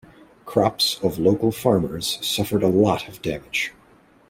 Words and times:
Crops 0.47 0.99
of 1.03 1.19
local 1.19 1.51
farmers 1.51 2.17
suffered 2.27 2.63
a 2.63 2.67
lot 2.67 3.07
of 3.07 3.21
damage. 3.21 3.71